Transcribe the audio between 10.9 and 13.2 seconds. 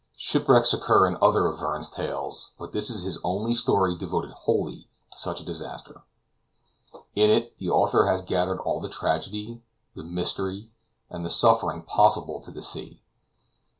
and the suffering possible to the sea.